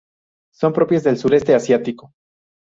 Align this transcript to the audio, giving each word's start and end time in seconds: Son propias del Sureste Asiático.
Son 0.51 0.73
propias 0.73 1.03
del 1.03 1.19
Sureste 1.19 1.53
Asiático. 1.53 2.11